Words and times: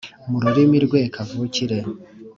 Mu 0.29 0.37
rurimi 0.43 0.77
rwe 0.85 1.01
kavukire, 1.15 1.77